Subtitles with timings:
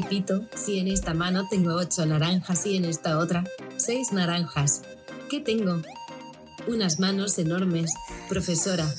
[0.00, 3.44] Pepito si en esta mano tengo ocho naranjas y en esta otra
[3.78, 4.82] seis naranjas?
[5.30, 5.80] ¿Qué tengo?
[6.66, 7.94] Unas manos enormes,
[8.28, 8.84] profesora.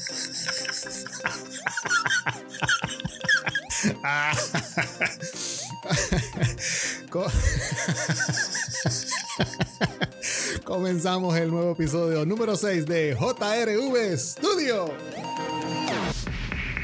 [10.64, 14.92] Comenzamos el nuevo episodio número 6 de JRV Studio.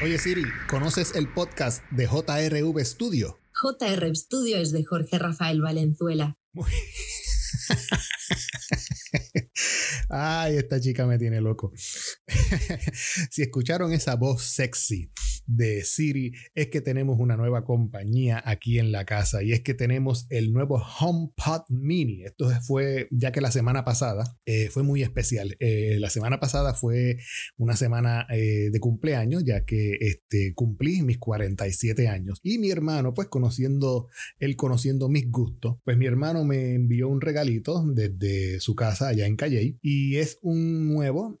[0.04, 3.43] Oye Siri, ¿conoces el podcast de JRV Studio?
[3.64, 6.36] JR Studio es de Jorge Rafael Valenzuela.
[10.10, 11.72] Ay, esta chica me tiene loco.
[13.30, 15.10] si escucharon esa voz sexy
[15.46, 19.74] de Siri, es que tenemos una nueva compañía aquí en la casa y es que
[19.74, 22.24] tenemos el nuevo HomePod Mini.
[22.24, 25.56] Esto fue, ya que la semana pasada eh, fue muy especial.
[25.60, 27.18] Eh, la semana pasada fue
[27.56, 32.40] una semana eh, de cumpleaños, ya que este, cumplí mis 47 años.
[32.42, 34.08] Y mi hermano, pues conociendo,
[34.38, 39.26] él conociendo mis gustos, pues mi hermano me envió un regalito desde su casa allá
[39.26, 41.38] en Calle y es un nuevo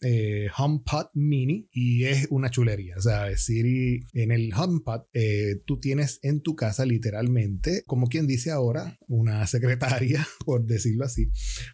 [0.56, 2.96] HomePod Mini y es una chulería.
[2.96, 8.26] O sea, Siri en el HomePod eh, tú tienes en tu casa literalmente, como quien
[8.26, 11.30] dice ahora, una secretaria, por decirlo así,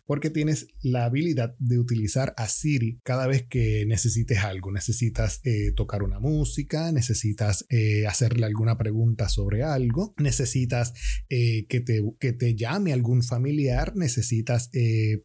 [0.07, 4.73] porque tienes la habilidad de utilizar a Siri cada vez que necesites algo.
[4.73, 10.93] Necesitas eh, tocar una música, necesitas eh, hacerle alguna pregunta sobre algo, necesitas
[11.29, 14.71] que, te, que te llame algún familiar, necesitas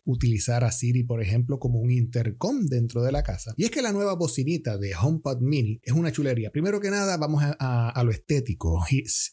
[0.04, 3.54] utilizar a Siri, por ejemplo, como un intercom dentro de la casa.
[3.58, 6.52] Y es que la nueva bocinita de HomePod Mini es una chulería.
[6.52, 8.84] Primero que nada, vamos a, lo estético.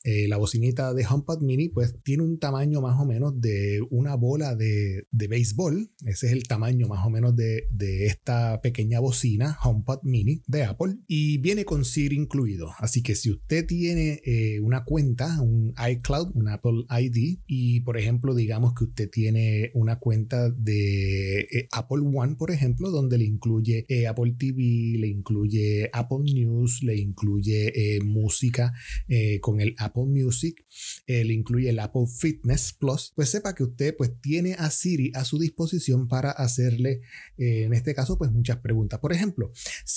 [0.04, 4.14] Eh, la bocinita de HomePod Mini, pues tiene un tamaño más o menos de una
[4.14, 5.90] bola de, béisbol.
[6.04, 7.66] Ese es el tamaño más o menos de,
[8.06, 10.96] esta pequeña bocina HomePod Mini de Apple.
[11.06, 12.70] Y viene con Siri incluido.
[12.78, 17.98] Así que si usted tiene eh, una cuenta, un iCloud, un Apple ID, y por
[17.98, 23.24] ejemplo, digamos que usted tiene una cuenta de eh, Apple One, por ejemplo, donde le
[23.24, 28.72] incluye Apple TV, le incluye Apple News, le incluye eh, música
[29.08, 30.64] eh, con el Apple Music,
[31.06, 35.12] eh, le incluye el Apple Fitness Plus, pues sepa que usted pues tiene a Siri
[35.14, 37.00] a su disposición para hacerle,
[37.36, 39.00] en este caso, pues muchas preguntas.
[39.00, 39.52] Por ejemplo,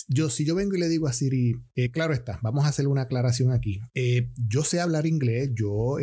[0.07, 1.55] yo si yo vengo y le digo a Siri,
[1.91, 3.79] claro está, vamos a hacer una aclaración aquí.
[4.47, 5.97] yo sé hablar inglés, yo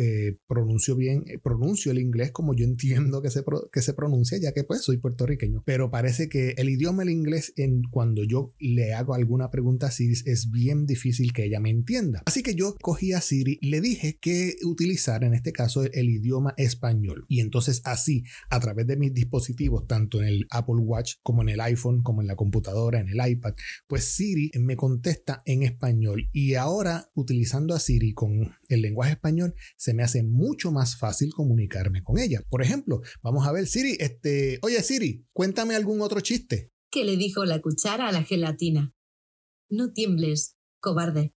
[0.47, 4.63] pronuncio bien, pronuncio el inglés como yo entiendo que se, que se pronuncia, ya que
[4.63, 9.13] pues soy puertorriqueño, pero parece que el idioma el inglés en cuando yo le hago
[9.13, 12.21] alguna pregunta a Siri es bien difícil que ella me entienda.
[12.25, 16.53] Así que yo cogí a Siri, le dije que utilizar en este caso el idioma
[16.57, 17.25] español.
[17.27, 21.49] Y entonces así, a través de mis dispositivos, tanto en el Apple Watch como en
[21.49, 23.53] el iPhone, como en la computadora, en el iPad,
[23.87, 26.29] pues Siri me contesta en español.
[26.31, 31.33] Y ahora, utilizando a Siri con el lenguaje español, se me hace mucho más fácil
[31.33, 32.41] comunicarme con ella.
[32.49, 36.71] Por ejemplo, vamos a ver, Siri, este, oye Siri, cuéntame algún otro chiste.
[36.91, 38.93] ¿Qué le dijo la cuchara a la gelatina?
[39.69, 41.33] No tiembles, cobarde.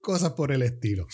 [0.00, 1.06] Cosas por el estilo.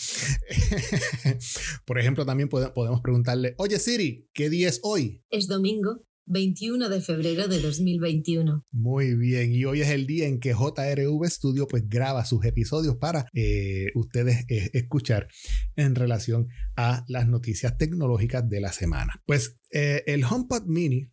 [1.85, 5.23] por ejemplo, también podemos preguntarle, oye Siri, ¿qué día es hoy?
[5.29, 6.03] Es domingo.
[6.27, 8.65] 21 de febrero de 2021.
[8.71, 12.97] Muy bien, y hoy es el día en que JRV Studio pues graba sus episodios
[12.97, 15.29] para eh, ustedes eh, escuchar
[15.77, 19.21] en relación a las noticias tecnológicas de la semana.
[19.25, 21.11] Pues eh, el HomePod Mini,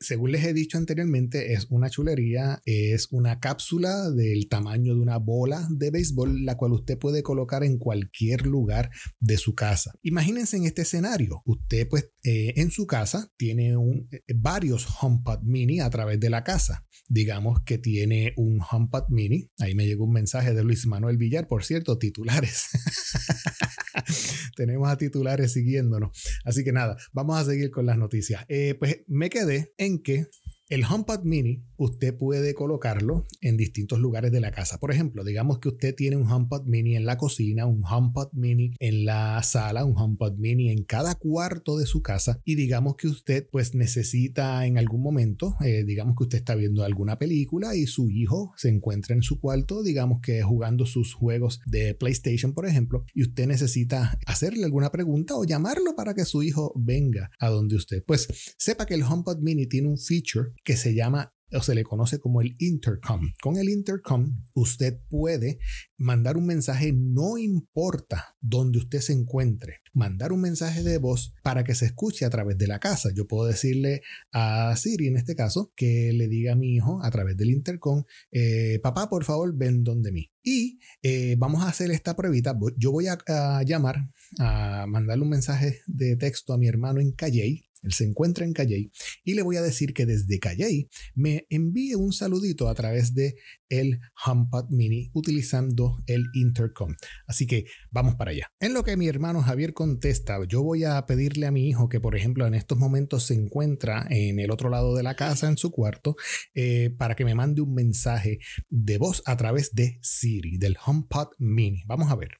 [0.00, 5.18] según les he dicho anteriormente, es una chulería, es una cápsula del tamaño de una
[5.18, 8.90] bola de béisbol, la cual usted puede colocar en cualquier lugar
[9.20, 9.92] de su casa.
[10.02, 13.74] Imagínense en este escenario, usted pues en su casa tiene
[14.10, 16.86] eh, varios HomePod mini a través de la casa.
[17.08, 19.50] Digamos que tiene un HomePod mini.
[19.60, 22.66] Ahí me llegó un mensaje de Luis Manuel Villar, por cierto, titulares.
[24.56, 26.10] Tenemos a titulares siguiéndonos.
[26.44, 28.44] Así que nada, vamos a seguir con las noticias.
[28.48, 30.26] Eh, pues me quedé en que
[30.68, 34.78] el HomePod mini usted puede colocarlo en distintos lugares de la casa.
[34.78, 38.74] Por ejemplo, digamos que usted tiene un HomePod mini en la cocina, un HomePod mini
[38.78, 43.06] en la sala, un HomePod mini en cada cuarto de su casa y digamos que
[43.06, 47.86] usted pues necesita en algún momento, eh, digamos que usted está viendo alguna película y
[47.86, 52.66] su hijo se encuentra en su cuarto, digamos que jugando sus juegos de PlayStation, por
[52.66, 57.48] ejemplo, y usted necesita hacerle alguna pregunta o llamarlo para que su hijo venga a
[57.48, 58.04] donde usted.
[58.04, 58.28] Pues
[58.58, 62.18] sepa que el HomePod mini tiene un feature que se llama o se le conoce
[62.18, 63.32] como el intercom.
[63.40, 65.58] Con el intercom usted puede
[65.96, 71.64] mandar un mensaje, no importa dónde usted se encuentre, mandar un mensaje de voz para
[71.64, 73.10] que se escuche a través de la casa.
[73.14, 74.02] Yo puedo decirle
[74.32, 78.04] a Siri, en este caso, que le diga a mi hijo a través del intercom,
[78.30, 80.30] eh, papá, por favor, ven donde mí.
[80.42, 82.58] Y eh, vamos a hacer esta pruebita.
[82.76, 84.08] Yo voy a, a, llamar,
[84.38, 88.52] a mandarle un mensaje de texto a mi hermano en Calley él se encuentra en
[88.52, 88.90] Calley
[89.24, 93.36] y le voy a decir que desde Calley me envíe un saludito a través de
[93.68, 96.94] el HomePod Mini utilizando el intercom.
[97.26, 98.50] Así que vamos para allá.
[98.60, 102.00] En lo que mi hermano Javier contesta, yo voy a pedirle a mi hijo que,
[102.00, 105.56] por ejemplo, en estos momentos se encuentra en el otro lado de la casa, en
[105.56, 106.16] su cuarto,
[106.54, 108.38] eh, para que me mande un mensaje
[108.68, 111.82] de voz a través de Siri, del HomePod Mini.
[111.86, 112.30] Vamos a ver.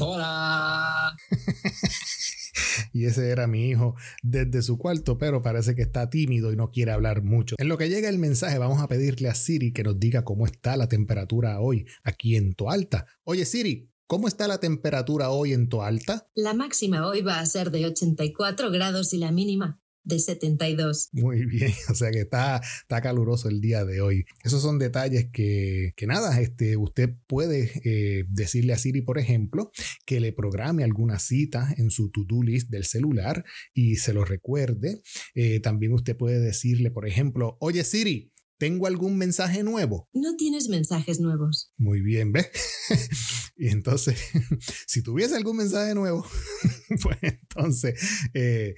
[0.00, 1.16] Hola.
[2.92, 6.70] y ese era mi hijo desde su cuarto, pero parece que está tímido y no
[6.70, 7.56] quiere hablar mucho.
[7.58, 10.46] En lo que llega el mensaje, vamos a pedirle a Siri que nos diga cómo
[10.46, 13.06] está la temperatura hoy aquí en Toalta.
[13.24, 16.28] Oye Siri, ¿Cómo está la temperatura hoy en Toalta?
[16.34, 21.10] La máxima hoy va a ser de 84 grados y la mínima de 72.
[21.12, 24.24] Muy bien, o sea que está, está caluroso el día de hoy.
[24.42, 29.70] Esos son detalles que, que nada, este, usted puede eh, decirle a Siri, por ejemplo,
[30.06, 33.44] que le programe alguna cita en su to-do list del celular
[33.74, 35.02] y se lo recuerde.
[35.34, 38.31] Eh, también usted puede decirle, por ejemplo, oye Siri,
[38.62, 40.08] ¿Tengo algún mensaje nuevo?
[40.12, 41.72] No tienes mensajes nuevos.
[41.78, 42.48] Muy bien, ¿ves?
[43.56, 44.16] y entonces,
[44.86, 46.24] si tuviese algún mensaje nuevo,
[47.02, 48.00] pues entonces
[48.34, 48.76] eh,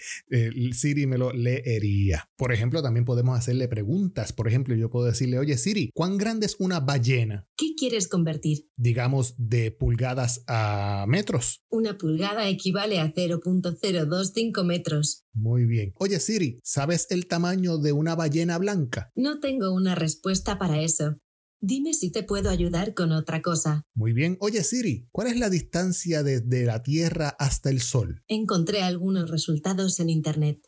[0.73, 2.31] Siri me lo leería.
[2.35, 4.33] Por ejemplo, también podemos hacerle preguntas.
[4.33, 7.47] Por ejemplo, yo puedo decirle, oye Siri, ¿cuán grande es una ballena?
[7.55, 8.71] ¿Qué quieres convertir?
[8.77, 11.63] Digamos, de pulgadas a metros.
[11.69, 15.24] Una pulgada equivale a 0.025 metros.
[15.35, 15.93] Muy bien.
[15.97, 19.11] Oye Siri, ¿sabes el tamaño de una ballena blanca?
[19.17, 21.17] No tengo una respuesta para eso.
[21.61, 23.83] Dime si te puedo ayudar con otra cosa.
[23.95, 24.37] Muy bien.
[24.41, 28.23] Oye Siri, ¿cuál es la distancia desde la Tierra hasta el Sol?
[28.29, 30.61] Encontré algunos resultados en Internet.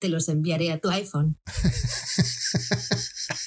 [0.00, 1.38] Te los enviaré a tu iPhone.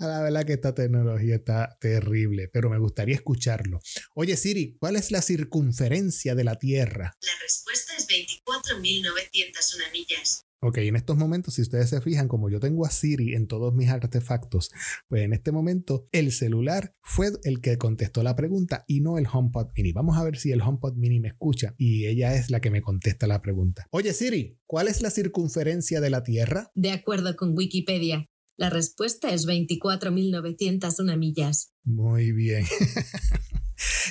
[0.00, 3.80] La verdad que esta tecnología está terrible, pero me gustaría escucharlo.
[4.14, 7.14] Oye Siri, ¿cuál es la circunferencia de la Tierra?
[7.20, 10.46] La respuesta es 24.901 millas.
[10.62, 13.74] Ok, en estos momentos, si ustedes se fijan, como yo tengo a Siri en todos
[13.74, 14.70] mis artefactos,
[15.08, 19.26] pues en este momento el celular fue el que contestó la pregunta y no el
[19.30, 19.92] HomePod Mini.
[19.92, 22.82] Vamos a ver si el HomePod Mini me escucha y ella es la que me
[22.82, 23.86] contesta la pregunta.
[23.90, 26.70] Oye Siri, ¿cuál es la circunferencia de la Tierra?
[26.74, 28.29] De acuerdo con Wikipedia,
[28.60, 31.72] la respuesta es 24.901 millas.
[31.82, 32.66] Muy bien.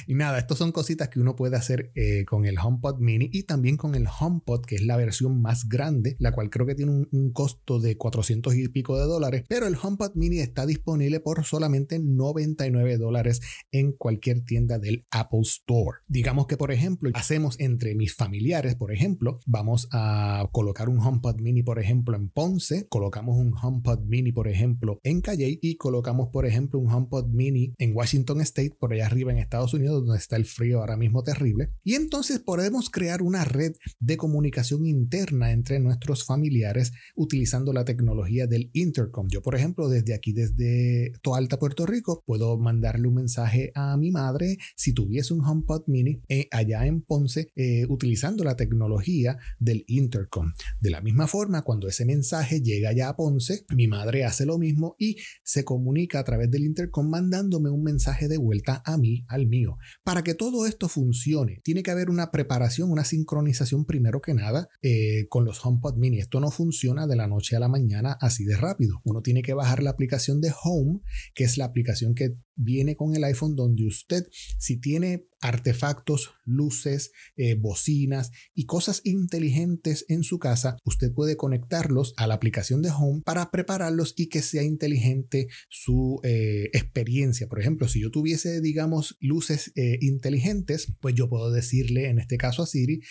[0.10, 3.44] Y nada, estas son cositas que uno puede hacer eh, con el HomePod mini y
[3.44, 7.06] también con el HomePod, que es la versión más grande, la cual creo que tiene
[7.12, 11.46] un, costo de 400 y pico de dólares, pero el HomePod mini está disponible por
[11.46, 13.40] solamente 99 dólares
[13.72, 16.00] en cualquier tienda del Apple Store.
[16.08, 21.40] Digamos que, por ejemplo, hacemos entre mis familiares, por ejemplo, vamos a colocar un HomePod
[21.40, 26.30] mini, por ejemplo, en Ponce, colocamos un HomePod mini, por ejemplo, en Calle y colocamos,
[26.30, 30.18] por ejemplo, un HomePod mini en Washington State, por allá arriba en Estados Unidos, donde
[30.18, 31.72] está el frío ahora mismo terrible.
[31.84, 38.48] Y entonces podemos crear una red de comunicación interna entre nuestros familiares utilizando la tecnología
[38.48, 39.28] del intercom.
[39.30, 44.12] Yo, por ejemplo, desde aquí, desde Toalta, Puerto Rico, puedo mandarle un mensaje a mi
[44.12, 49.84] madre si tuviese un HomePod mini eh, allá en Ponce eh, utilizando la tecnología del
[49.88, 50.54] intercom.
[50.80, 54.58] De la misma forma, cuando ese mensaje llega allá a Ponce, mi madre hace lo
[54.58, 59.26] mismo y se comunica a través del intercom mandándome un mensaje de vuelta a mí,
[59.28, 59.78] al mío.
[60.04, 64.68] Para que todo esto funcione, tiene que haber una preparación, una sincronización primero que nada
[64.82, 66.20] eh, con los HomePod mini.
[66.20, 69.02] Esto no funciona de la noche a la mañana así de rápido.
[69.04, 71.00] Uno tiene que bajar la aplicación de Home,
[71.34, 74.26] que es la aplicación que viene con el iPhone donde usted,
[74.58, 82.14] si tiene artefactos, luces, eh, bocinas y cosas inteligentes en su casa, usted puede conectarlos
[82.18, 87.48] a la aplicación de Home para prepararlos y que sea inteligente su eh, experiencia.
[87.48, 92.38] Por ejemplo, si yo tuviese, digamos, luces eh, inteligentes, pues yo puedo decirle, en este
[92.38, 93.02] caso a Siri,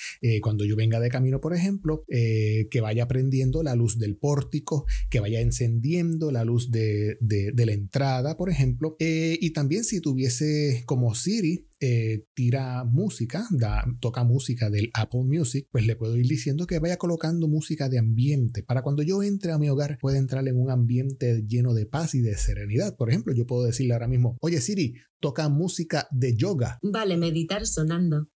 [0.43, 5.21] cuando yo venga de camino, por ejemplo, que vaya prendiendo la luz del pórtico, que
[5.21, 11.15] vaya encendiendo la luz de, de la entrada, por ejemplo, y también si tuviese como
[11.15, 16.67] Siri, eh, tira música, da, toca música del Apple Music, pues le puedo ir diciendo
[16.67, 18.63] que vaya colocando música de ambiente.
[18.63, 22.15] Para cuando yo entre a mi hogar, pueda entrar en un ambiente lleno de paz
[22.15, 22.97] y de serenidad.
[22.97, 26.79] Por ejemplo, yo puedo decirle ahora mismo, oye Siri, toca música de yoga.
[26.83, 28.29] Vale, meditar sonando.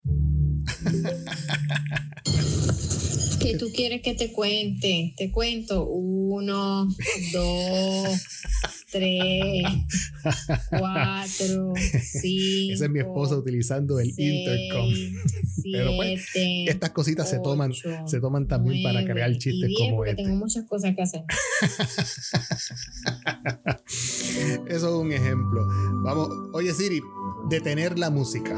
[3.43, 5.15] ¿Qué tú quieres que te cuente?
[5.17, 6.89] Te cuento uno,
[7.33, 8.21] dos,
[8.91, 9.65] tres,
[10.71, 12.75] cuatro, cinco.
[12.75, 14.91] Esa es mi esposa utilizando el intercom.
[15.71, 17.73] Pero pues, estas cositas se toman,
[18.07, 20.23] se toman también para crear chistes como este.
[20.23, 21.23] Tengo muchas cosas que hacer.
[24.69, 25.67] Eso es un ejemplo.
[26.05, 27.03] Vamos, oye Siri,
[27.49, 28.55] detener la música.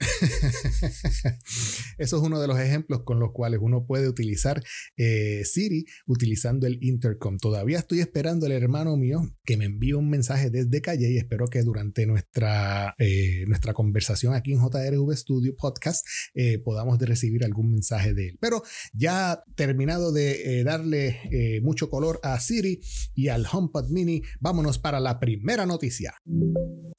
[1.98, 4.62] Eso es uno de los ejemplos con los cuales uno puede utilizar
[4.96, 7.38] eh, Siri utilizando el intercom.
[7.38, 11.48] Todavía estoy esperando al hermano mío que me envíe un mensaje desde Calle y espero
[11.48, 17.70] que durante nuestra, eh, nuestra conversación aquí en JRV Studio Podcast eh, podamos recibir algún
[17.70, 18.38] mensaje de él.
[18.40, 22.80] Pero ya terminado de darle mucho color a Siri
[23.14, 26.14] y al HomePod Mini, vámonos para la primera noticia.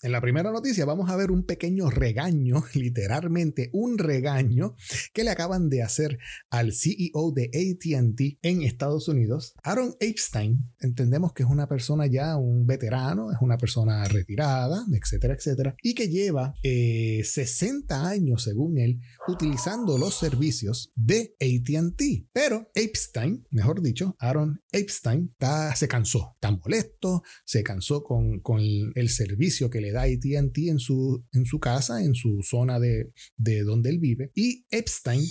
[0.03, 2.63] En la primera noticia vamos a ver un pequeño regaño,
[3.71, 4.75] un regaño
[5.13, 6.19] que le acaban de hacer
[6.49, 9.53] al CEO de ATT en Estados Unidos.
[9.63, 15.33] Aaron Epstein, entendemos que es una persona ya, un veterano, es una persona retirada, etcétera,
[15.33, 22.27] etcétera, y que lleva 60 eh, años, según él, utilizando los servicios de ATT.
[22.31, 25.33] Pero Epstein, mejor dicho, Aaron Epstein,
[25.75, 30.79] se cansó, tan molesto, se cansó con, con el servicio que le da ATT en
[30.79, 34.31] su, en su casa, en su zona de, de donde él vive.
[34.35, 35.23] Y Epstein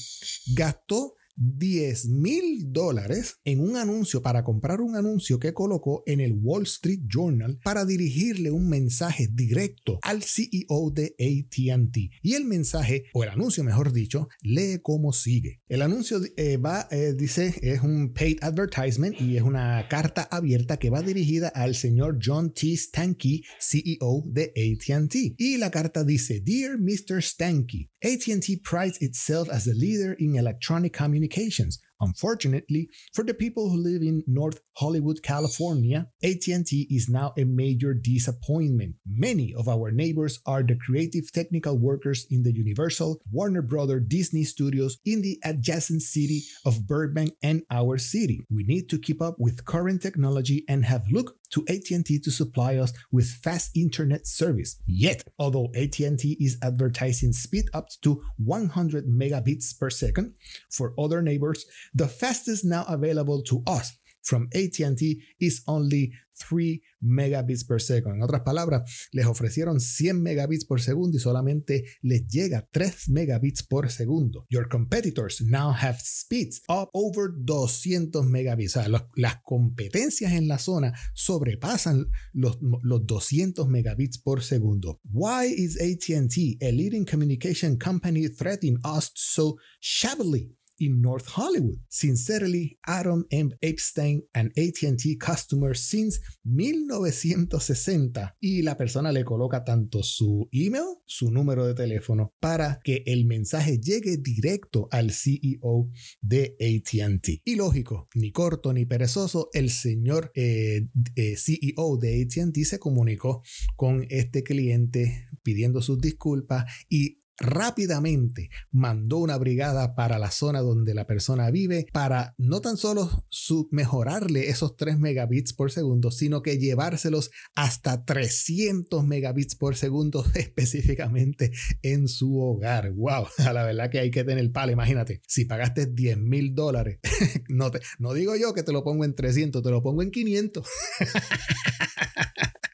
[0.54, 6.35] gastó 10 mil dólares en un anuncio para comprar un anuncio que colocó en el
[6.35, 11.97] Wall Street Journal para dirigirle un mensaje directo al CEO de ATT.
[12.23, 15.63] Y el mensaje, o el anuncio mejor dicho, lee como sigue.
[15.69, 20.77] El anuncio eh, va, eh, dice, es un paid advertisement y es una carta abierta
[20.77, 22.77] que va dirigida al señor John T.
[22.77, 25.15] Stanky, CEO de ATT.
[25.39, 27.23] Y la carta dice, Dear Mr.
[27.23, 33.76] Stanky, ATT prides itself as a leader in electronic communications Unfortunately, for the people who
[33.76, 38.95] live in North Hollywood, California, AT&T is now a major disappointment.
[39.07, 44.45] Many of our neighbors are the creative technical workers in the Universal, Warner Brother, Disney
[44.45, 48.47] studios in the adjacent city of Burbank and our city.
[48.50, 52.76] We need to keep up with current technology and have looked to AT&T to supply
[52.76, 54.76] us with fast internet service.
[54.87, 60.35] Yet, although AT&T is advertising speed up to 100 megabits per second,
[60.71, 66.12] for other neighbors, the fastest now available to us from AT&T is only
[66.49, 68.15] 3 megabits per second.
[68.15, 73.62] En otras palabras, les ofrecieron 100 megabits por segundo y solamente les llega 3 megabits
[73.62, 74.47] por segundo.
[74.49, 78.79] Your competitors now have speeds of over 200 megabits.
[79.17, 82.59] Las competencias en la zona sobrepasan los
[83.07, 85.00] 200 megabits por segundo.
[85.12, 90.57] Why is AT&T, a leading communication company, threatening us so shabbily?
[90.81, 91.79] In North Hollywood.
[91.89, 93.57] Sincerely, Aaron M.
[93.61, 98.37] Epstein, an ATT customer since 1960.
[98.41, 103.27] Y la persona le coloca tanto su email, su número de teléfono, para que el
[103.27, 107.43] mensaje llegue directo al CEO de ATT.
[107.45, 113.43] Y lógico, ni corto ni perezoso, el señor eh, eh, CEO de ATT se comunicó
[113.77, 120.95] con este cliente pidiendo sus disculpas y rápidamente mandó una brigada para la zona donde
[120.95, 123.25] la persona vive para no tan solo
[123.71, 131.51] mejorarle esos 3 megabits por segundo, sino que llevárselos hasta 300 megabits por segundo específicamente
[131.83, 132.93] en su hogar.
[132.93, 133.27] ¡Wow!
[133.53, 134.73] La verdad que hay que tener palo.
[134.73, 137.01] Imagínate, si pagaste 10 mil dólares,
[137.49, 140.67] no, no digo yo que te lo pongo en 300, te lo pongo en 500.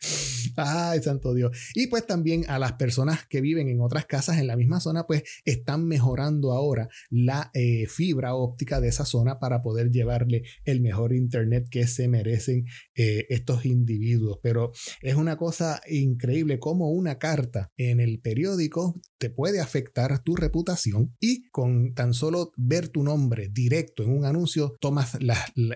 [0.56, 1.56] Ay, santo Dios.
[1.74, 5.06] Y pues también a las personas que viven en otras casas en la misma zona,
[5.06, 10.80] pues están mejorando ahora la eh, fibra óptica de esa zona para poder llevarle el
[10.80, 14.38] mejor internet que se merecen eh, estos individuos.
[14.42, 14.72] Pero
[15.02, 21.16] es una cosa increíble como una carta en el periódico te puede afectar tu reputación
[21.20, 25.16] y con tan solo ver tu nombre directo en un anuncio, tomas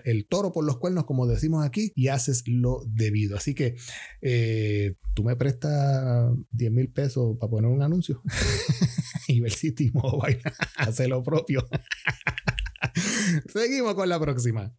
[0.03, 3.37] el toro por los cuernos, como decimos aquí, y haces lo debido.
[3.37, 3.75] Así que
[4.21, 8.21] eh, tú me prestas 10 mil pesos para poner un anuncio
[9.27, 10.41] y ver si T-Mobile
[10.77, 11.67] hace lo propio.
[13.47, 14.73] Seguimos con la próxima.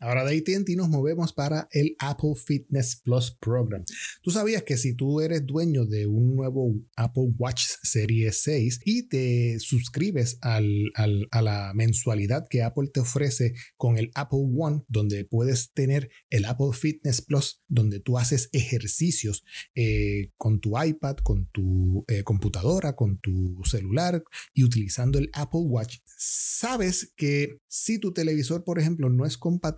[0.00, 3.84] Ahora de ATT nos movemos para el Apple Fitness Plus Program.
[4.22, 9.08] Tú sabías que si tú eres dueño de un nuevo Apple Watch Serie 6 y
[9.08, 15.24] te suscribes al, a la mensualidad que Apple te ofrece con el Apple One, donde
[15.24, 21.46] puedes tener el Apple Fitness Plus, donde tú haces ejercicios eh, con tu iPad, con
[21.46, 24.22] tu eh, computadora, con tu celular
[24.52, 29.36] y utilizando el Apple Watch, sabes que si tu televisor, por ejemplo, no es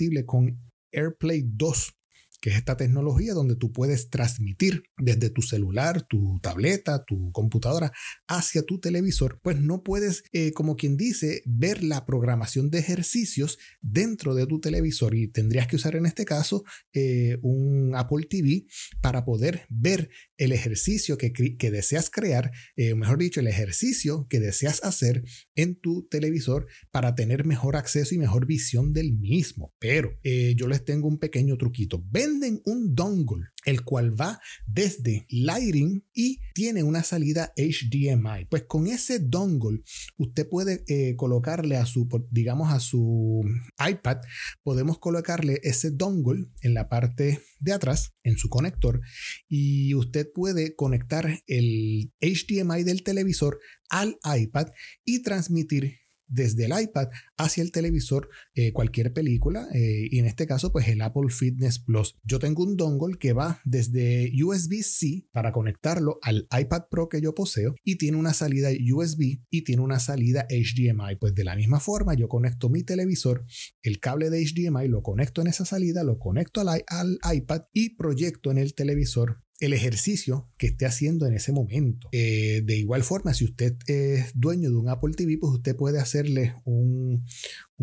[0.08, 0.58] compatible con
[0.92, 1.92] AirPlay 2,
[2.40, 7.92] que es esta tecnología donde tú puedes transmitir desde tu celular, tu tableta, tu computadora
[8.28, 13.58] hacia tu televisor, pues no puedes, eh, como quien dice, ver la programación de ejercicios
[13.80, 18.66] dentro de tu televisor y tendrías que usar en este caso eh, un Apple TV
[19.00, 21.30] para poder ver el ejercicio que,
[21.70, 25.24] deseas crear, eh, mejor dicho, el ejercicio que deseas hacer
[25.56, 29.74] en tu televisor para tener mejor acceso y mejor visión del mismo.
[29.78, 32.02] Pero yo les tengo un pequeño truquito.
[32.28, 38.46] Venden un dongle, el cual va desde Lighting y tiene una salida HDMI.
[38.48, 39.82] Pues con ese dongle
[40.16, 43.42] usted puede eh, colocarle a su, digamos, a su
[43.78, 44.18] iPad,
[44.62, 49.00] podemos colocarle ese dongle en la parte de atrás, en su conector,
[49.48, 53.58] y usted puede conectar el HDMI del televisor
[53.90, 54.68] al iPad
[55.04, 60.46] y transmitir desde el iPad hacia el televisor eh, cualquier película eh, y en este
[60.46, 62.16] caso pues el Apple Fitness Plus.
[62.22, 67.34] Yo tengo un dongle que va desde USB-C para conectarlo al iPad Pro que yo
[67.34, 71.16] poseo y tiene una salida USB y tiene una salida HDMI.
[71.18, 73.44] Pues de la misma forma yo conecto mi televisor,
[73.82, 77.96] el cable de HDMI lo conecto en esa salida, lo conecto al, al iPad y
[77.96, 82.08] proyecto en el televisor el ejercicio que esté haciendo en ese momento.
[82.12, 85.98] Eh, de igual forma, si usted es dueño de un Apple TV, pues usted puede
[85.98, 87.24] hacerle un,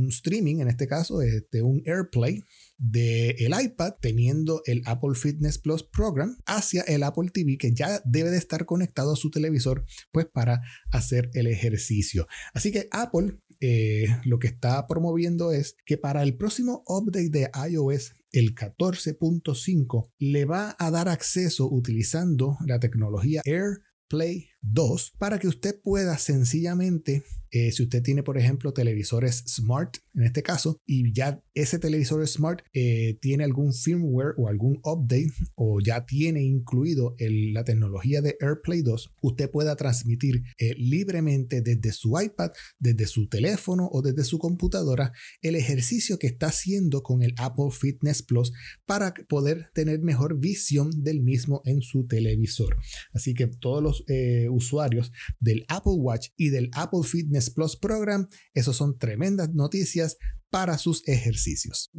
[0.10, 2.44] streaming, en este caso, este, un AirPlay
[2.77, 8.01] del el iPad teniendo el Apple Fitness Plus Program hacia el Apple TV que ya
[8.03, 12.27] debe de estar conectado a su televisor pues para hacer el ejercicio.
[12.53, 17.50] Así que Apple eh, lo que está promoviendo es que para el próximo update de
[17.70, 25.48] iOS el 14.5 le va a dar acceso utilizando la tecnología AirPlay 2 para que
[25.48, 27.24] usted pueda sencillamente
[27.56, 32.28] eh, si usted tiene, por ejemplo, televisores smart, en este caso, y ya ese televisor
[32.28, 38.36] smart eh, tiene algún firmware o algún update o ya tiene incluido la tecnología de
[38.42, 44.26] AirPlay 2, usted pueda transmitir eh, libremente desde su iPad, desde su teléfono o desde
[44.26, 48.52] su computadora el ejercicio que está haciendo con el Apple Fitness Plus
[48.86, 52.76] para poder tener mejor visión del mismo en su televisor.
[53.14, 54.04] Así que todos los
[54.52, 58.27] usuarios del Apple Watch y del Apple Fitness Plus Program.
[58.53, 60.18] Esos son tremendas noticias
[60.55, 61.91] para sus ejercicios.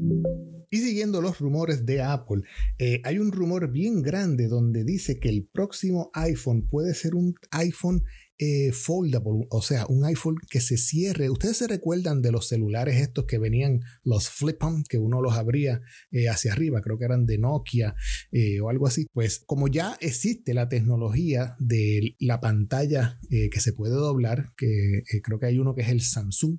[0.71, 2.41] Y siguiendo los rumores de Apple,
[2.79, 7.35] eh, hay un rumor bien grande donde dice que el próximo iPhone puede ser un
[7.51, 8.03] iPhone
[8.39, 11.31] eh, foldable, o sea, un iPhone que se cierre.
[11.31, 15.81] Ustedes se recuerdan de los celulares estos que venían, los flip que uno los abría
[16.11, 17.95] eh, hacia arriba, creo que eran de Nokia
[18.33, 19.07] eh, o algo así.
[19.13, 25.39] Pues como ya existe la tecnología de la pantalla que se puede doblar, que creo
[25.39, 26.59] que hay uno que es el Samsung,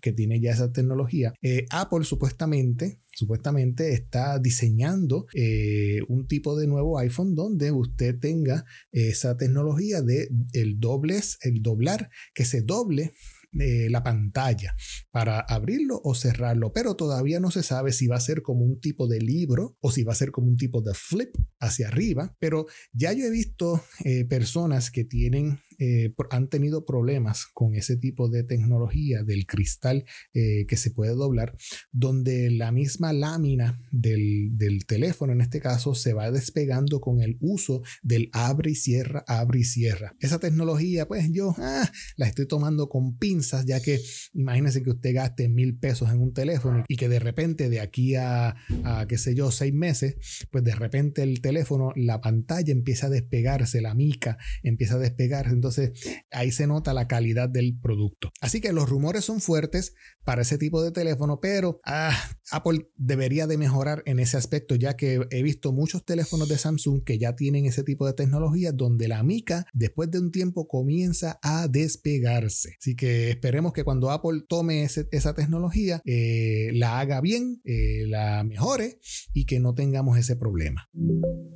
[0.00, 1.32] que tiene ya esa tecnología,
[1.70, 9.36] Apple supuestamente supuestamente está diseñando eh, un tipo de nuevo iPhone donde usted tenga esa
[9.36, 13.12] tecnología de el dobles, el doblar, que se doble
[13.58, 14.76] eh, la pantalla
[15.10, 18.78] para abrirlo o cerrarlo, pero todavía no se sabe si va a ser como un
[18.78, 22.36] tipo de libro o si va a ser como un tipo de flip hacia arriba,
[22.38, 27.96] pero ya yo he visto eh, personas que tienen eh, han tenido problemas con ese
[27.96, 31.56] tipo de tecnología del cristal eh, que se puede doblar,
[31.92, 37.82] donde la misma lámina del, teléfono, en este caso, se va despegando con el uso
[38.02, 40.16] del abre y cierra, abre y cierra.
[40.20, 44.00] Esa tecnología, pues yo ah, la estoy tomando con pinzas, ya que
[44.32, 48.14] imagínense que usted gaste mil pesos en un teléfono y que de repente de aquí
[48.14, 50.16] a, a qué sé yo, seis meses,
[50.50, 55.52] pues de repente el teléfono, la pantalla empieza a despegarse, la mica empieza a despegarse.
[55.52, 58.30] Entonces, entonces ahí se nota la calidad del producto.
[58.40, 62.14] Así que los rumores son fuertes para ese tipo de teléfono, pero ah,
[62.50, 67.02] Apple debería de mejorar en ese aspecto, ya que he visto muchos teléfonos de Samsung
[67.04, 71.38] que ya tienen ese tipo de tecnología donde la mica después de un tiempo comienza
[71.42, 72.76] a despegarse.
[72.78, 78.44] Así que esperemos que cuando Apple tome esa tecnología, eh, la haga bien, eh, la
[78.44, 79.00] mejore
[79.32, 80.88] y que no tengamos ese problema.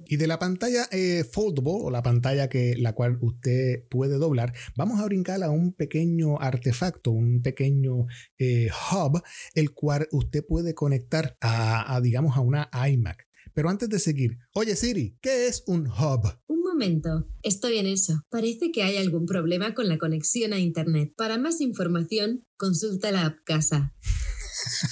[0.07, 4.19] Y de la pantalla eh, foldable o la pantalla que la cual usted puede puede
[4.19, 9.23] doblar, vamos a brincar a un pequeño artefacto, un pequeño eh, hub,
[9.55, 13.29] el cual usted puede conectar a, digamos, a una iMac.
[13.55, 16.37] Pero antes de seguir, oye Siri, ¿qué es un hub?
[16.49, 18.25] Un momento, estoy en eso.
[18.29, 21.13] Parece que hay algún problema con la conexión a Internet.
[21.17, 23.95] Para más información, consulta la app Casa.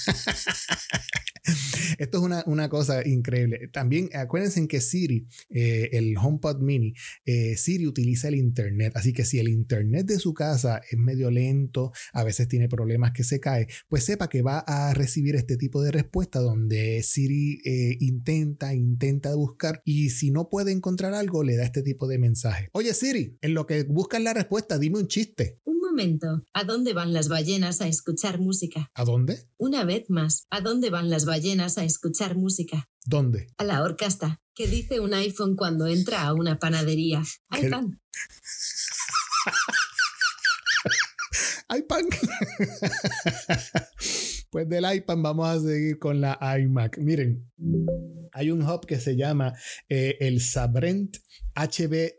[1.99, 3.69] Esto es una, una, cosa increíble.
[3.73, 8.93] También acuérdense que Siri, eh, el HomePod Mini, eh, Siri utiliza el Internet.
[8.97, 13.13] Así que si el Internet de su casa es medio lento, a veces tiene problemas
[13.13, 17.61] que se cae, pues sepa que va a recibir este tipo de respuesta donde Siri
[17.65, 22.19] eh, intenta, intenta buscar y si no puede encontrar algo, le da este tipo de
[22.19, 22.69] mensaje.
[22.73, 25.59] Oye Siri, en lo que buscas la respuesta, dime un chiste.
[25.91, 28.93] Momento, ¿a dónde van las ballenas a escuchar música?
[28.95, 29.49] ¿A dónde?
[29.57, 32.89] Una vez más, ¿a dónde van las ballenas a escuchar música?
[33.05, 33.49] ¿Dónde?
[33.59, 37.25] A la orcasta, que dice un iPhone cuando entra a una panadería.
[37.49, 38.01] Hay pan.
[41.69, 42.03] Hay pan.
[44.51, 46.99] pues del iPad vamos a seguir con la iMac.
[46.99, 47.51] Miren,
[48.33, 49.55] hay un hub que se llama
[49.89, 51.19] eh, el Sabrent
[51.55, 52.11] HBSIMC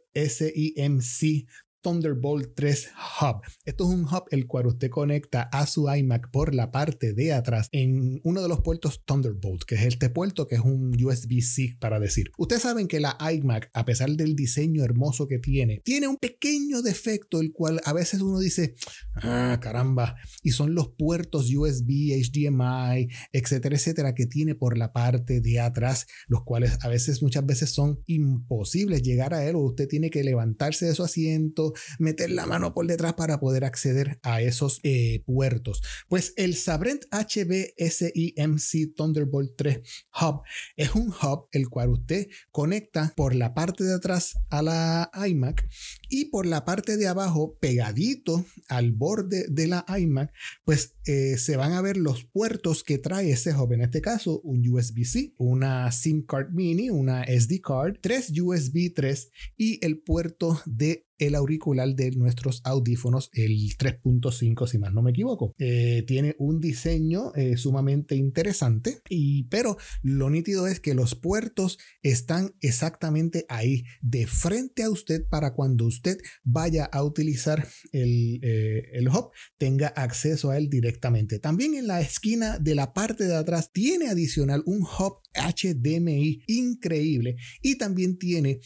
[1.81, 2.89] Thunderbolt 3
[3.21, 3.41] Hub.
[3.65, 7.33] Esto es un hub el cual usted conecta a su iMac por la parte de
[7.33, 11.77] atrás en uno de los puertos Thunderbolt, que es este puerto que es un USB-C
[11.79, 12.31] para decir.
[12.37, 16.81] Ustedes saben que la iMac, a pesar del diseño hermoso que tiene, tiene un pequeño
[16.81, 18.75] defecto el cual a veces uno dice,
[19.15, 25.41] ah, caramba, y son los puertos USB, HDMI, etcétera, etcétera, que tiene por la parte
[25.41, 29.87] de atrás, los cuales a veces, muchas veces son imposibles llegar a él o usted
[29.87, 34.41] tiene que levantarse de su asiento meter la mano por detrás para poder acceder a
[34.41, 35.81] esos eh, puertos.
[36.07, 39.79] Pues el Sabrent HBSIMC Thunderbolt 3
[40.21, 40.41] Hub
[40.75, 45.67] es un hub el cual usted conecta por la parte de atrás a la iMac
[46.09, 51.57] y por la parte de abajo pegadito al borde de la iMac pues eh, se
[51.57, 55.91] van a ver los puertos que trae ese hub en este caso un USB-C una
[55.91, 61.93] SIM card mini una SD card tres USB 3 y el puerto de el auricular
[61.93, 65.53] de nuestros audífonos, el 3.5 si más no me equivoco.
[65.59, 71.77] Eh, tiene un diseño eh, sumamente interesante, y, pero lo nítido es que los puertos
[72.01, 78.89] están exactamente ahí, de frente a usted para cuando usted vaya a utilizar el, eh,
[78.93, 79.29] el hub,
[79.59, 81.37] tenga acceso a él directamente.
[81.37, 87.35] También en la esquina de la parte de atrás tiene adicional un hub HDMI increíble
[87.61, 88.59] y también tiene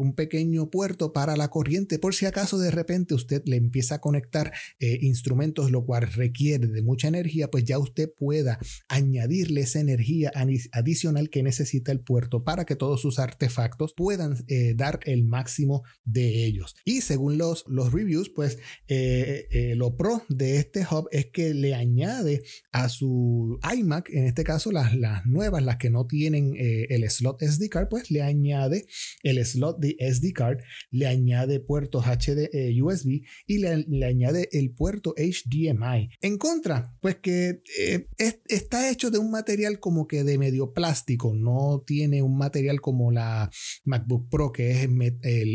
[0.00, 4.00] un pequeño puerto para la corriente por si acaso de repente usted le empieza a
[4.00, 9.80] conectar eh, instrumentos, lo cual requiere de mucha energía, pues ya usted pueda añadirle esa
[9.80, 10.32] energía
[10.72, 15.82] adicional que necesita el puerto para que todos sus artefactos puedan eh, dar el máximo
[16.04, 16.74] de ellos.
[16.84, 21.74] Y según los, los reviews, pues eh, lo pro de este hub es que le
[21.74, 22.42] añade
[22.72, 27.40] a su iMac, en este caso las, las nuevas, las que no tienen el slot
[27.40, 28.86] SD card, pues le añade
[29.22, 30.58] el slot de SD card,
[30.90, 36.10] le añade puertos HD eh, USB y le, añade el puerto HDMI.
[36.20, 41.32] En contra, pues que eh, está hecho de un material como que de medio plástico,
[41.34, 43.50] no tiene un material como la
[43.86, 44.88] MacBook Pro que es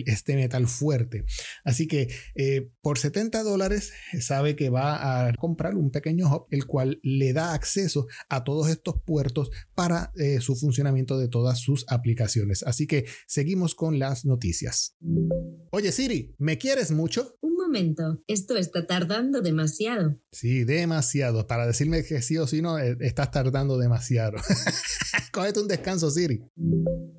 [0.08, 1.24] este metal fuerte.
[1.64, 6.66] Así que eh, por 70 dólares sabe que va a comprar un pequeño hub el
[6.66, 12.64] cual le da acceso a todos estos puertos para su funcionamiento de todas sus aplicaciones.
[12.64, 14.96] Así que seguimos con las noticias.
[15.70, 16.07] Oye, sí,
[16.38, 17.38] ¿me quieres mucho?
[17.42, 20.18] Un momento, esto está tardando demasiado.
[20.32, 21.48] Sí, demasiado.
[21.48, 24.38] Para decirme que sí o sí no, eh, estás tardando demasiado.
[25.34, 26.42] Cógete un descanso, Siri.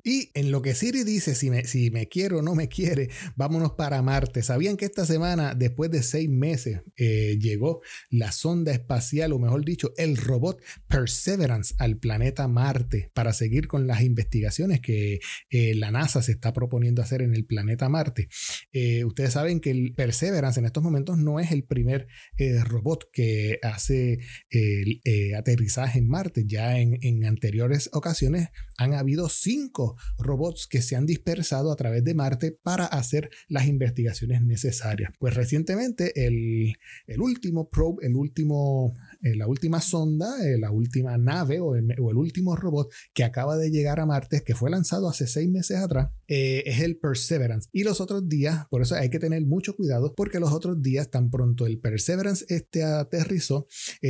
[0.03, 3.09] Y en lo que Siri dice, si me, si me quiere o no me quiere,
[3.35, 4.41] vámonos para Marte.
[4.41, 9.63] ¿Sabían que esta semana, después de seis meses, eh, llegó la sonda espacial, o mejor
[9.63, 15.91] dicho, el robot Perseverance al planeta Marte para seguir con las investigaciones que eh, la
[15.91, 18.29] NASA se está proponiendo hacer en el planeta Marte?
[18.71, 23.09] Eh, ustedes saben que el Perseverance en estos momentos no es el primer eh, robot
[23.11, 26.43] que hace el eh, aterrizaje en Marte.
[26.45, 32.13] Ya en, anteriores ocasiones han habido cinco robots que se han dispersado a través de
[32.13, 35.11] Marte para hacer las investigaciones necesarias.
[35.19, 36.75] Pues recientemente el
[37.19, 42.11] último probe, el último eh, la última sonda, eh, la última nave o el, o
[42.11, 45.77] el, último robot que acaba de llegar a Marte, que fue lanzado hace seis meses
[45.77, 47.69] atrás, es el Perseverance.
[47.73, 51.09] Y los otros días, por eso hay que tener mucho cuidado, porque los otros días,
[51.09, 53.67] tan pronto el Perseverance este aterrizó,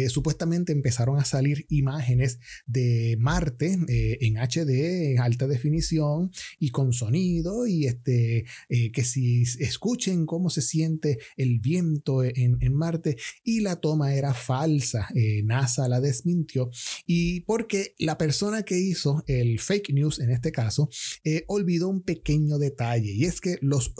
[0.09, 7.67] supuestamente empezaron a salir imágenes de Marte en HD, en alta definición y con sonido,
[7.67, 13.77] y este, que si escuchen cómo se siente el viento en, en Marte, y la
[13.77, 14.98] toma era falsa.
[15.15, 16.69] Eh, NASA la desmintió
[17.05, 20.89] y porque la persona que hizo el fake news en este caso
[21.23, 23.93] eh, olvidó un pequeño detalle y es que los,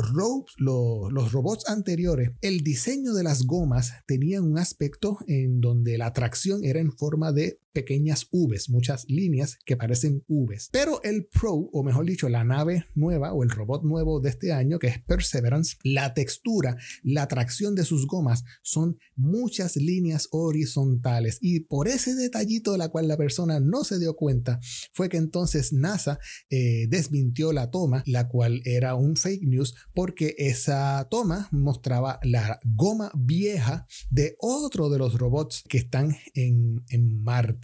[0.58, 6.64] los robots anteriores, el diseño de las gomas tenían un aspecto en donde la tracción
[6.64, 10.70] era en forma de pequeñas Vs, muchas líneas que parecen Vs.
[10.72, 14.52] Pero el Pro, o mejor dicho, la nave nueva o el robot nuevo de este
[14.52, 21.38] año, que es Perseverance, la textura, la tracción de sus gomas son muchas líneas horizontales.
[21.42, 24.60] Y por ese detallito de la cual la persona no se dio cuenta,
[24.94, 30.36] fue que entonces NASA eh, desmintió la toma, la cual era un fake news, porque
[30.38, 37.22] esa toma mostraba la goma vieja de otro de los robots que están en, en
[37.24, 37.59] Marte.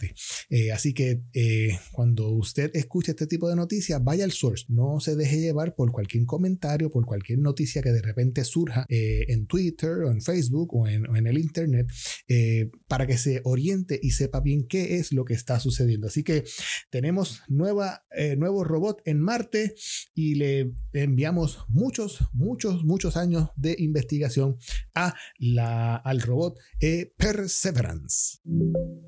[0.50, 4.66] Eh, así que eh, cuando usted escuche este tipo de noticias, vaya al source.
[4.68, 9.26] No se deje llevar por cualquier comentario, por cualquier noticia que de repente surja eh,
[9.28, 11.86] en Twitter o en Facebook o en, o en el Internet
[12.88, 16.08] para que se oriente y sepa bien qué es lo que está sucediendo.
[16.08, 16.44] Así que
[16.90, 18.04] tenemos nueva,
[18.36, 19.74] nuevo robot en Marte
[20.14, 24.56] y le enviamos muchos, muchos, muchos años de investigación
[24.94, 26.58] a la, al robot
[27.16, 28.40] Perseverance.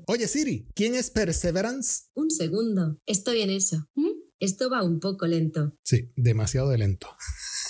[0.07, 2.03] Oye Siri, ¿Quién es Perseverance?
[2.13, 3.89] Un segundo, estoy en eso.
[3.95, 4.11] ¿Mm?
[4.39, 5.75] Esto va un poco lento.
[5.83, 7.09] Sí, demasiado de lento.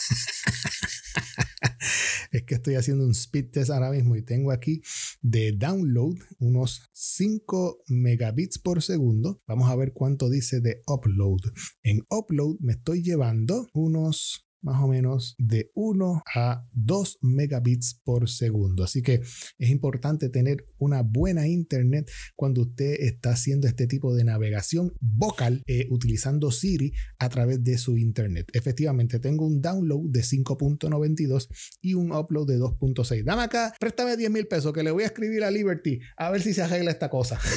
[2.32, 4.84] es que estoy haciendo un speed test ahora mismo y tengo aquí
[5.24, 9.42] de download unos 5 megabits por segundo.
[9.48, 11.40] Vamos a ver cuánto dice de upload.
[11.82, 18.30] En upload me estoy llevando unos más o menos de 1 a 2 megabits por
[18.30, 18.84] segundo.
[18.84, 19.22] Así que
[19.58, 25.64] es importante tener una buena internet cuando usted está haciendo este tipo de navegación vocal
[25.68, 28.50] eh, utilizando Siri a través de su internet.
[28.54, 31.48] Efectivamente, tengo un download de 5.92
[31.82, 33.24] y un upload de 2.6.
[33.24, 36.42] Dame acá, préstame 10 mil pesos que le voy a escribir a Liberty a ver
[36.42, 37.40] si se arregla esta cosa.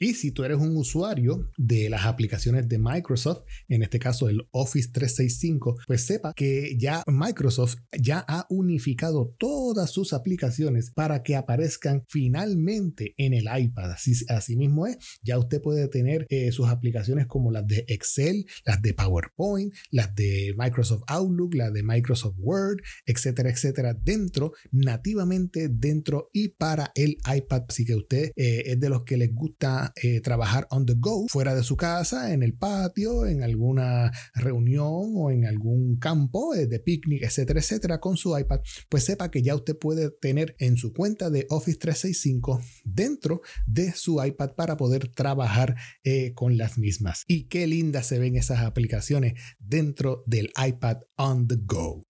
[0.00, 4.48] Y si tú eres un usuario de las aplicaciones de Microsoft, en este caso el
[4.52, 11.36] Office 365, pues sepa que ya Microsoft ya ha unificado todas sus aplicaciones para que
[11.36, 13.92] aparezcan finalmente en el iPad.
[14.28, 18.80] Así, mismo es, ya usted puede tener eh, sus aplicaciones como las de Excel, las
[18.82, 26.30] de PowerPoint, las de Microsoft Outlook, las de Microsoft Word, etcétera, etcétera, dentro, nativamente dentro
[26.32, 27.64] y para el iPad.
[27.68, 31.26] Así que usted eh, es de los que les gusta eh, trabajar on the go,
[31.28, 33.97] fuera de su casa, en el patio, en alguna
[34.34, 39.42] reunión o en algún campo de picnic, etcétera, etcétera, con su iPad, pues sepa que
[39.42, 44.76] ya usted puede tener en su cuenta de Office 365 dentro de su iPad para
[44.76, 47.24] poder trabajar eh, con las mismas.
[47.26, 52.06] Y qué lindas se ven esas aplicaciones dentro del iPad on the go.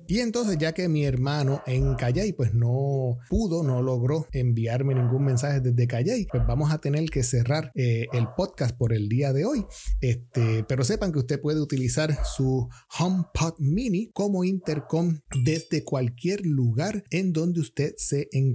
[0.07, 5.25] Y entonces, ya que mi hermano en Callay pues no pudo, no logró enviarme ningún
[5.25, 9.33] mensaje desde Callay, pues vamos a tener que cerrar eh, el podcast por el día
[9.33, 9.64] de hoy.
[10.01, 12.68] Este, pero sepan que usted puede utilizar su
[12.99, 18.47] HomePod Mini como intercom desde cualquier lugar en donde usted se encuentre.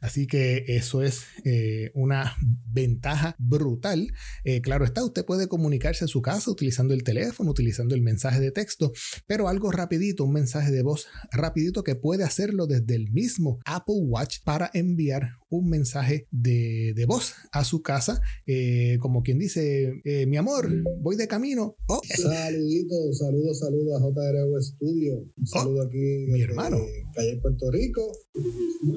[0.00, 4.12] Así que eso es eh, una ventaja brutal.
[4.44, 8.40] Eh, claro está, usted puede comunicarse a su casa utilizando el teléfono, utilizando el mensaje
[8.40, 8.92] de texto,
[9.26, 14.00] pero algo rapidito, un mensaje de voz rapidito que puede hacerlo desde el mismo Apple
[14.02, 19.92] Watch para enviar un mensaje de, de voz a su casa, eh, como quien dice,
[20.26, 20.68] mi amor,
[21.00, 21.76] voy de camino.
[21.86, 22.00] Oh.
[22.04, 25.18] Saluditos, saludos, saludos a JRW Studio.
[25.18, 26.26] Un oh, saludo aquí.
[26.28, 26.78] Mi hermano.
[27.14, 28.12] Calle Puerto Rico.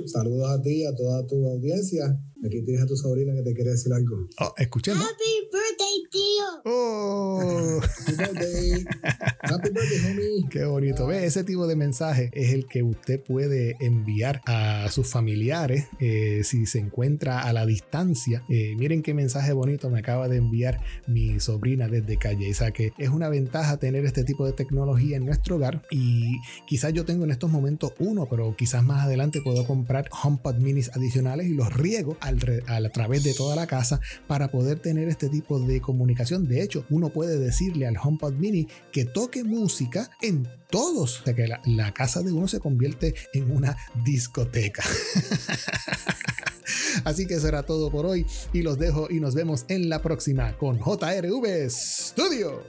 [0.06, 2.04] Saludos a ti y a toda tu audiencia.
[2.46, 4.28] Aquí tienes a tu sobrina que te quiere decir algo.
[4.40, 5.04] Oh, escuchemos.
[5.04, 6.46] Happy birthday, tío.
[6.66, 7.82] Oh.
[7.82, 8.86] Happy birthday.
[9.42, 10.50] Happy birthday, homie.
[10.50, 11.08] Qué bonito.
[11.08, 16.42] Ve, ese tipo de mensaje es el que usted puede enviar a sus familiares eh,
[16.44, 18.44] si se encuentra a la distancia.
[18.50, 22.52] Eh, miren qué mensaje bonito me acaba de enviar mi sobrina desde Calle.
[22.52, 26.38] O sea que es una ventaja tener este tipo de tecnología en nuestro hogar y
[26.68, 30.92] quizás yo tengo en estos momentos uno, pero quizás más adelante puedo comprar HomePod minis
[30.94, 35.60] adicionales y los riego a través de toda la casa para poder tener este tipo
[35.60, 36.48] de comunicación.
[36.48, 41.48] De hecho, uno puede decirle al HomePod mini que toque música en todos, o que
[41.48, 44.84] la, la casa de uno se convierte en una discoteca.
[47.04, 50.58] Así que será todo por hoy y los dejo y nos vemos en la próxima
[50.58, 52.64] con JRV Studio.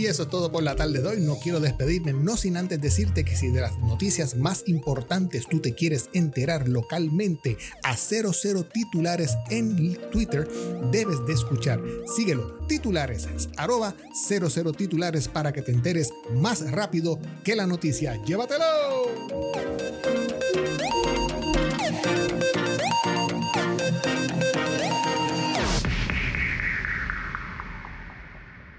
[0.00, 1.20] Y eso es todo por la tarde de hoy.
[1.20, 5.60] No quiero despedirme, no sin antes decirte que si de las noticias más importantes tú
[5.60, 10.48] te quieres enterar localmente a 00 titulares en Twitter,
[10.90, 11.82] debes de escuchar.
[12.16, 13.94] Síguelo, titulares, arroba
[14.26, 18.14] 00 titulares para que te enteres más rápido que la noticia.
[18.24, 18.64] ¡Llévatelo!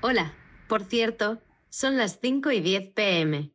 [0.01, 0.40] Hola.
[0.71, 3.51] Por cierto, son las 5 y 10 pm.